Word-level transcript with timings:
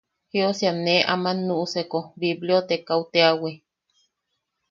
Jiosiam 0.31 0.77
ne 0.85 0.95
aman 1.13 1.37
nuʼuseko 1.47 1.99
bibliotekaʼu 2.19 3.03
teawi. 3.13 3.51